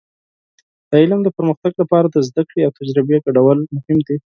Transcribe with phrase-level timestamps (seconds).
[0.89, 4.15] د علم د پرمختګ لپاره د زده کړې او تجربې ګډول مهم دي.